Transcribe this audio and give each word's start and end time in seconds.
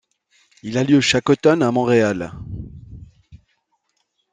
Il 0.63 0.79
a 0.79 0.83
lieu 0.83 0.99
chaque 0.99 1.29
automne 1.29 1.61
à 1.61 1.69
Montréal. 1.71 2.33